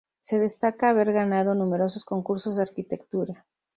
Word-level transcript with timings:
Se 0.19 0.39
destaca 0.39 0.89
haber 0.89 1.13
ganado 1.13 1.53
numerosos 1.53 2.03
concursos 2.05 2.55
de 2.55 2.63
arquitectura. 2.63 3.45